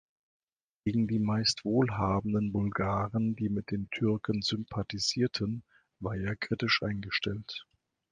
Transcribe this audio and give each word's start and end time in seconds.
Gegen 0.83 1.07
die 1.07 1.19
meist 1.19 1.63
wohlhabenden 1.63 2.51
Bulgaren, 2.51 3.35
die 3.35 3.49
mit 3.49 3.69
den 3.69 3.87
Türken 3.91 4.41
sympathisierten, 4.41 5.61
war 5.99 6.15
er 6.15 6.35
kritisch 6.37 6.81
eingestellt. 6.81 7.67